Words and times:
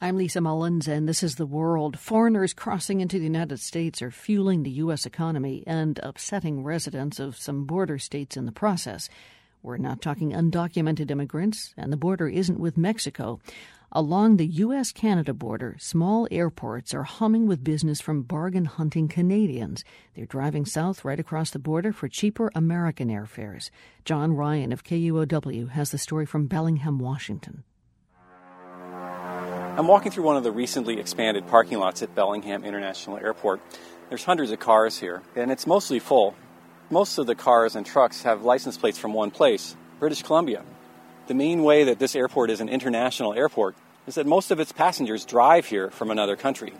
I'm 0.00 0.16
Lisa 0.16 0.40
Mullins, 0.40 0.86
and 0.86 1.08
this 1.08 1.24
is 1.24 1.34
The 1.34 1.44
World. 1.44 1.98
Foreigners 1.98 2.54
crossing 2.54 3.00
into 3.00 3.18
the 3.18 3.24
United 3.24 3.58
States 3.58 4.00
are 4.00 4.12
fueling 4.12 4.62
the 4.62 4.70
U.S. 4.82 5.04
economy 5.04 5.64
and 5.66 5.98
upsetting 6.04 6.62
residents 6.62 7.18
of 7.18 7.36
some 7.36 7.64
border 7.64 7.98
states 7.98 8.36
in 8.36 8.46
the 8.46 8.52
process. 8.52 9.08
We're 9.60 9.76
not 9.76 10.00
talking 10.00 10.30
undocumented 10.30 11.10
immigrants, 11.10 11.74
and 11.76 11.92
the 11.92 11.96
border 11.96 12.28
isn't 12.28 12.60
with 12.60 12.76
Mexico. 12.76 13.40
Along 13.90 14.36
the 14.36 14.46
U.S. 14.46 14.92
Canada 14.92 15.34
border, 15.34 15.74
small 15.80 16.28
airports 16.30 16.94
are 16.94 17.02
humming 17.02 17.48
with 17.48 17.64
business 17.64 18.00
from 18.00 18.22
bargain 18.22 18.66
hunting 18.66 19.08
Canadians. 19.08 19.82
They're 20.14 20.26
driving 20.26 20.64
south 20.64 21.04
right 21.04 21.18
across 21.18 21.50
the 21.50 21.58
border 21.58 21.92
for 21.92 22.06
cheaper 22.06 22.52
American 22.54 23.08
airfares. 23.08 23.70
John 24.04 24.32
Ryan 24.32 24.72
of 24.72 24.84
KUOW 24.84 25.70
has 25.70 25.90
the 25.90 25.98
story 25.98 26.24
from 26.24 26.46
Bellingham, 26.46 27.00
Washington. 27.00 27.64
I'm 29.78 29.86
walking 29.86 30.10
through 30.10 30.24
one 30.24 30.36
of 30.36 30.42
the 30.42 30.50
recently 30.50 30.98
expanded 30.98 31.46
parking 31.46 31.78
lots 31.78 32.02
at 32.02 32.12
Bellingham 32.12 32.64
International 32.64 33.16
Airport. 33.16 33.60
There's 34.08 34.24
hundreds 34.24 34.50
of 34.50 34.58
cars 34.58 34.98
here, 34.98 35.22
and 35.36 35.52
it's 35.52 35.68
mostly 35.68 36.00
full. 36.00 36.34
Most 36.90 37.16
of 37.16 37.28
the 37.28 37.36
cars 37.36 37.76
and 37.76 37.86
trucks 37.86 38.24
have 38.24 38.42
license 38.42 38.76
plates 38.76 38.98
from 38.98 39.12
one 39.12 39.30
place, 39.30 39.76
British 40.00 40.24
Columbia. 40.24 40.64
The 41.28 41.34
main 41.34 41.62
way 41.62 41.84
that 41.84 42.00
this 42.00 42.16
airport 42.16 42.50
is 42.50 42.60
an 42.60 42.68
international 42.68 43.34
airport 43.34 43.76
is 44.08 44.16
that 44.16 44.26
most 44.26 44.50
of 44.50 44.58
its 44.58 44.72
passengers 44.72 45.24
drive 45.24 45.66
here 45.66 45.90
from 45.90 46.10
another 46.10 46.34
country. 46.34 46.72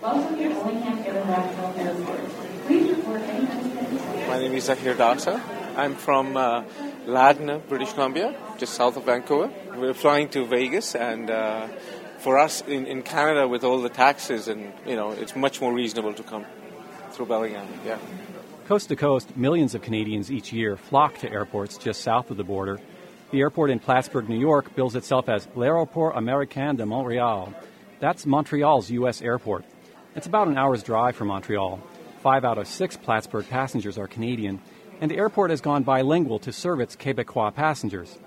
Welcome 0.00 0.38
to 0.38 0.48
Bellingham 0.48 0.98
International 1.04 1.72
Airport. 1.76 2.66
Please 2.66 2.96
report 2.96 3.20
any 3.20 4.26
My 4.26 4.40
name 4.40 4.54
is 4.54 4.64
Zahir 4.64 4.96
Daksa. 4.96 5.40
I'm 5.76 5.94
from 5.94 6.36
uh, 6.36 6.64
Ladner, 7.06 7.66
British 7.68 7.92
Columbia, 7.94 8.34
just 8.58 8.74
south 8.74 8.96
of 8.96 9.04
Vancouver. 9.04 9.50
We're 9.74 9.94
flying 9.94 10.28
to 10.30 10.44
Vegas, 10.44 10.94
and 10.94 11.30
uh, 11.30 11.66
for 12.22 12.38
us 12.38 12.62
in, 12.62 12.86
in 12.86 13.02
Canada, 13.02 13.48
with 13.48 13.64
all 13.64 13.82
the 13.82 13.88
taxes, 13.88 14.46
and 14.46 14.72
you 14.86 14.94
know, 14.94 15.10
it's 15.10 15.34
much 15.34 15.60
more 15.60 15.72
reasonable 15.72 16.14
to 16.14 16.22
come 16.22 16.46
through 17.10 17.26
Bellingham. 17.26 17.66
Yeah. 17.84 17.98
Coast 18.66 18.88
to 18.88 18.96
coast, 18.96 19.36
millions 19.36 19.74
of 19.74 19.82
Canadians 19.82 20.30
each 20.30 20.52
year 20.52 20.76
flock 20.76 21.18
to 21.18 21.30
airports 21.30 21.76
just 21.76 22.00
south 22.00 22.30
of 22.30 22.36
the 22.36 22.44
border. 22.44 22.80
The 23.32 23.40
airport 23.40 23.70
in 23.70 23.80
Plattsburgh, 23.80 24.28
New 24.28 24.38
York, 24.38 24.74
bills 24.76 24.94
itself 24.94 25.28
as 25.28 25.48
L'Aéroport 25.56 26.14
Américain 26.14 26.76
de 26.76 26.84
Montréal. 26.84 27.52
That's 27.98 28.24
Montreal's 28.24 28.90
U.S. 28.90 29.20
airport. 29.20 29.64
It's 30.14 30.26
about 30.26 30.48
an 30.48 30.56
hour's 30.56 30.82
drive 30.82 31.16
from 31.16 31.28
Montreal. 31.28 31.80
Five 32.22 32.44
out 32.44 32.58
of 32.58 32.68
six 32.68 32.96
Plattsburgh 32.96 33.48
passengers 33.48 33.98
are 33.98 34.06
Canadian, 34.06 34.60
and 35.00 35.10
the 35.10 35.16
airport 35.16 35.50
has 35.50 35.60
gone 35.60 35.82
bilingual 35.82 36.38
to 36.40 36.52
serve 36.52 36.80
its 36.80 36.94
Quebecois 36.94 37.52
passengers. 37.52 38.18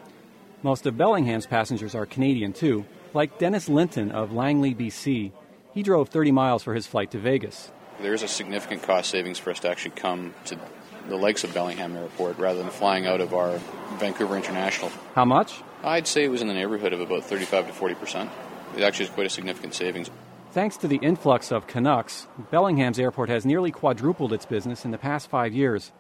Most 0.63 0.85
of 0.85 0.97
Bellingham's 0.97 1.45
passengers 1.45 1.95
are 1.95 2.05
Canadian 2.05 2.51
too, 2.51 2.83
like 3.15 3.39
Dennis 3.39 3.69
Linton 3.69 4.11
of 4.11 4.33
Langley, 4.33 4.75
BC. 4.75 5.31
He 5.73 5.83
drove 5.83 6.09
30 6.09 6.31
miles 6.31 6.63
for 6.63 6.75
his 6.75 6.85
flight 6.85 7.11
to 7.11 7.17
Vegas. 7.17 7.71
There's 8.01 8.21
a 8.21 8.27
significant 8.27 8.83
cost 8.83 9.09
savings 9.09 9.39
for 9.39 9.51
us 9.51 9.59
to 9.61 9.69
actually 9.69 9.91
come 9.91 10.33
to 10.45 10.59
the 11.07 11.15
lakes 11.15 11.43
of 11.43 11.53
Bellingham 11.53 11.95
Airport 11.95 12.37
rather 12.37 12.61
than 12.61 12.69
flying 12.69 13.05
out 13.05 13.21
of 13.21 13.33
our 13.33 13.59
Vancouver 13.97 14.35
International. 14.35 14.91
How 15.13 15.23
much? 15.23 15.61
I'd 15.83 16.07
say 16.07 16.25
it 16.25 16.29
was 16.29 16.41
in 16.41 16.47
the 16.47 16.53
neighborhood 16.53 16.93
of 16.93 16.99
about 16.99 17.23
35 17.23 17.67
to 17.67 17.73
40 17.73 17.95
percent. 17.95 18.29
It 18.75 18.83
actually 18.83 19.05
is 19.05 19.11
quite 19.11 19.27
a 19.27 19.29
significant 19.29 19.73
savings. 19.73 20.09
Thanks 20.51 20.77
to 20.77 20.87
the 20.87 20.97
influx 20.97 21.51
of 21.51 21.67
Canucks, 21.67 22.27
Bellingham's 22.51 22.99
airport 22.99 23.29
has 23.29 23.45
nearly 23.45 23.71
quadrupled 23.71 24.33
its 24.33 24.45
business 24.45 24.83
in 24.83 24.91
the 24.91 24.97
past 24.97 25.29
five 25.29 25.53
years. 25.53 25.91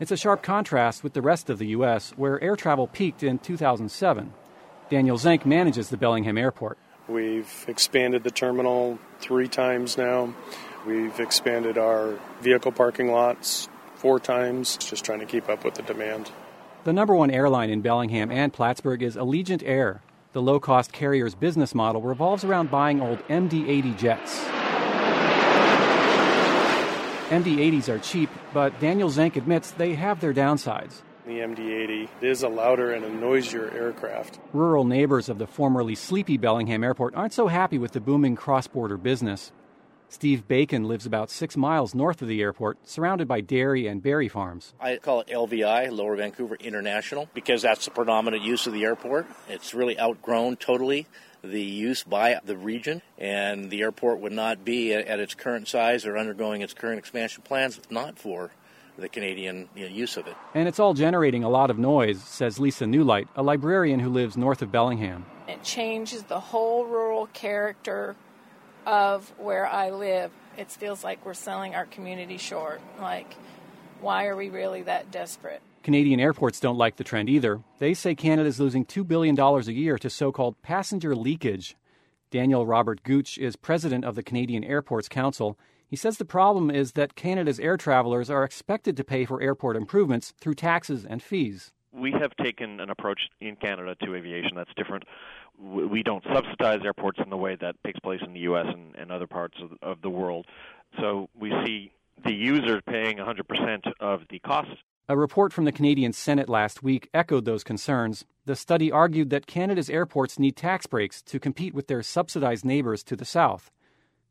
It's 0.00 0.12
a 0.12 0.16
sharp 0.16 0.42
contrast 0.42 1.04
with 1.04 1.12
the 1.12 1.22
rest 1.22 1.50
of 1.50 1.58
the 1.58 1.68
U.S., 1.68 2.12
where 2.16 2.42
air 2.42 2.56
travel 2.56 2.86
peaked 2.88 3.22
in 3.22 3.38
2007. 3.38 4.32
Daniel 4.90 5.16
Zenk 5.16 5.46
manages 5.46 5.88
the 5.88 5.96
Bellingham 5.96 6.36
airport. 6.36 6.78
We've 7.08 7.64
expanded 7.68 8.24
the 8.24 8.30
terminal 8.30 8.98
three 9.18 9.48
times 9.48 9.96
now. 9.98 10.34
We've 10.86 11.18
expanded 11.20 11.78
our 11.78 12.18
vehicle 12.40 12.72
parking 12.72 13.10
lots 13.10 13.68
four 13.96 14.20
times, 14.20 14.76
just 14.76 15.04
trying 15.04 15.20
to 15.20 15.26
keep 15.26 15.48
up 15.48 15.64
with 15.64 15.74
the 15.74 15.82
demand. 15.82 16.30
The 16.84 16.92
number 16.92 17.14
one 17.14 17.30
airline 17.30 17.70
in 17.70 17.80
Bellingham 17.80 18.30
and 18.30 18.52
Plattsburgh 18.52 19.02
is 19.02 19.16
Allegiant 19.16 19.62
Air. 19.64 20.02
The 20.32 20.42
low 20.42 20.60
cost 20.60 20.92
carrier's 20.92 21.34
business 21.34 21.74
model 21.74 22.02
revolves 22.02 22.44
around 22.44 22.70
buying 22.70 23.00
old 23.00 23.26
MD 23.28 23.68
80 23.68 23.92
jets. 23.94 24.44
MD 27.30 27.56
80s 27.56 27.88
are 27.88 27.98
cheap, 27.98 28.28
but 28.52 28.78
Daniel 28.80 29.08
Zenk 29.08 29.36
admits 29.36 29.70
they 29.70 29.94
have 29.94 30.20
their 30.20 30.34
downsides. 30.34 31.00
The 31.26 31.38
MD-80 31.38 32.08
is 32.20 32.42
a 32.42 32.48
louder 32.48 32.92
and 32.92 33.02
a 33.02 33.08
noisier 33.08 33.70
aircraft. 33.74 34.38
Rural 34.52 34.84
neighbors 34.84 35.30
of 35.30 35.38
the 35.38 35.46
formerly 35.46 35.94
sleepy 35.94 36.36
Bellingham 36.36 36.84
Airport 36.84 37.14
aren't 37.14 37.32
so 37.32 37.48
happy 37.48 37.78
with 37.78 37.92
the 37.92 38.00
booming 38.00 38.36
cross 38.36 38.66
border 38.66 38.98
business. 38.98 39.50
Steve 40.10 40.46
Bacon 40.46 40.84
lives 40.84 41.06
about 41.06 41.30
six 41.30 41.56
miles 41.56 41.94
north 41.94 42.20
of 42.20 42.28
the 42.28 42.42
airport, 42.42 42.76
surrounded 42.86 43.26
by 43.26 43.40
dairy 43.40 43.86
and 43.86 44.02
berry 44.02 44.28
farms. 44.28 44.74
I 44.78 44.98
call 44.98 45.20
it 45.20 45.28
LVI, 45.28 45.90
Lower 45.90 46.14
Vancouver 46.14 46.56
International, 46.56 47.30
because 47.32 47.62
that's 47.62 47.86
the 47.86 47.90
predominant 47.90 48.42
use 48.42 48.66
of 48.66 48.74
the 48.74 48.84
airport. 48.84 49.26
It's 49.48 49.72
really 49.72 49.98
outgrown 49.98 50.56
totally 50.56 51.06
the 51.42 51.62
use 51.62 52.04
by 52.04 52.38
the 52.44 52.56
region, 52.58 53.00
and 53.16 53.70
the 53.70 53.80
airport 53.80 54.20
would 54.20 54.32
not 54.32 54.62
be 54.62 54.92
at 54.92 55.20
its 55.20 55.34
current 55.34 55.68
size 55.68 56.04
or 56.04 56.18
undergoing 56.18 56.60
its 56.60 56.74
current 56.74 56.98
expansion 56.98 57.42
plans 57.42 57.78
if 57.78 57.90
not 57.90 58.18
for 58.18 58.50
the 58.98 59.08
Canadian 59.08 59.68
you 59.74 59.88
know, 59.88 59.94
use 59.94 60.16
of 60.16 60.26
it. 60.26 60.36
And 60.54 60.68
it's 60.68 60.78
all 60.78 60.94
generating 60.94 61.44
a 61.44 61.48
lot 61.48 61.70
of 61.70 61.78
noise, 61.78 62.22
says 62.22 62.58
Lisa 62.58 62.84
Newlight, 62.84 63.28
a 63.36 63.42
librarian 63.42 64.00
who 64.00 64.08
lives 64.08 64.36
north 64.36 64.62
of 64.62 64.70
Bellingham. 64.70 65.26
It 65.48 65.62
changes 65.62 66.24
the 66.24 66.40
whole 66.40 66.84
rural 66.84 67.26
character 67.26 68.16
of 68.86 69.32
where 69.38 69.66
I 69.66 69.90
live. 69.90 70.30
It 70.56 70.70
feels 70.70 71.02
like 71.02 71.24
we're 71.24 71.34
selling 71.34 71.74
our 71.74 71.86
community 71.86 72.38
short. 72.38 72.80
Like, 73.00 73.34
why 74.00 74.26
are 74.26 74.36
we 74.36 74.48
really 74.48 74.82
that 74.82 75.10
desperate? 75.10 75.60
Canadian 75.82 76.20
airports 76.20 76.60
don't 76.60 76.78
like 76.78 76.96
the 76.96 77.04
trend 77.04 77.28
either. 77.28 77.60
They 77.78 77.92
say 77.92 78.14
Canada 78.14 78.48
is 78.48 78.60
losing 78.60 78.86
$2 78.86 79.06
billion 79.06 79.38
a 79.38 79.60
year 79.64 79.98
to 79.98 80.08
so 80.08 80.32
called 80.32 80.60
passenger 80.62 81.14
leakage. 81.14 81.76
Daniel 82.30 82.66
Robert 82.66 83.02
Gooch 83.02 83.38
is 83.38 83.54
president 83.54 84.04
of 84.04 84.14
the 84.14 84.22
Canadian 84.22 84.64
Airports 84.64 85.08
Council. 85.08 85.58
He 85.88 85.96
says 85.96 86.18
the 86.18 86.24
problem 86.24 86.70
is 86.70 86.92
that 86.92 87.14
Canada's 87.14 87.60
air 87.60 87.76
travelers 87.76 88.30
are 88.30 88.44
expected 88.44 88.96
to 88.96 89.04
pay 89.04 89.24
for 89.24 89.40
airport 89.40 89.76
improvements 89.76 90.32
through 90.40 90.54
taxes 90.54 91.04
and 91.04 91.22
fees. 91.22 91.72
We 91.92 92.12
have 92.12 92.34
taken 92.42 92.80
an 92.80 92.90
approach 92.90 93.20
in 93.40 93.56
Canada 93.56 93.94
to 94.04 94.14
aviation 94.14 94.56
that's 94.56 94.74
different. 94.76 95.04
We 95.58 96.02
don't 96.02 96.24
subsidize 96.32 96.80
airports 96.84 97.20
in 97.22 97.30
the 97.30 97.36
way 97.36 97.56
that 97.60 97.76
takes 97.84 98.00
place 98.00 98.20
in 98.26 98.32
the 98.32 98.40
U.S. 98.40 98.66
and, 98.68 98.94
and 98.96 99.12
other 99.12 99.28
parts 99.28 99.56
of, 99.62 99.70
of 99.82 100.02
the 100.02 100.10
world. 100.10 100.46
So 101.00 101.28
we 101.38 101.52
see 101.64 101.92
the 102.24 102.32
user 102.32 102.80
paying 102.82 103.18
100% 103.18 103.92
of 104.00 104.22
the 104.28 104.40
costs 104.40 104.74
a 105.06 105.18
report 105.18 105.52
from 105.52 105.66
the 105.66 105.72
Canadian 105.72 106.14
Senate 106.14 106.48
last 106.48 106.82
week 106.82 107.10
echoed 107.12 107.44
those 107.44 107.62
concerns. 107.62 108.24
The 108.46 108.56
study 108.56 108.90
argued 108.90 109.28
that 109.28 109.46
Canada's 109.46 109.90
airports 109.90 110.38
need 110.38 110.56
tax 110.56 110.86
breaks 110.86 111.20
to 111.22 111.38
compete 111.38 111.74
with 111.74 111.88
their 111.88 112.02
subsidized 112.02 112.64
neighbors 112.64 113.02
to 113.04 113.14
the 113.14 113.26
south. 113.26 113.70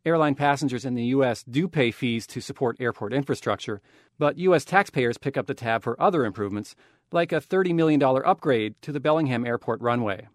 Airline 0.06 0.36
passengers 0.36 0.84
in 0.84 0.96
the 0.96 1.06
U.S. 1.16 1.44
do 1.44 1.70
pay 1.70 1.90
fees 1.90 2.28
to 2.28 2.42
support 2.42 2.76
airport 2.82 3.14
infrastructure, 3.14 3.82
but 4.20 4.38
U.S. 4.38 4.66
taxpayers 4.66 5.18
pick 5.18 5.38
up 5.38 5.48
the 5.48 5.54
tab 5.54 5.82
for 5.82 6.02
other 6.02 6.26
improvements, 6.26 6.76
like 7.14 7.32
a 7.32 7.40
$30 7.40 7.74
million 7.74 8.04
upgrade 8.04 8.76
to 8.82 8.92
the 8.92 9.00
Bellingham 9.00 9.46
Airport 9.46 9.80
runway. 9.80 10.28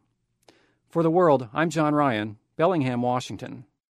For 0.89 1.03
the 1.03 1.11
World, 1.11 1.49
I'm 1.53 1.69
John 1.69 1.95
Ryan, 1.95 2.39
Bellingham, 2.57 3.03
Washington. 3.03 3.67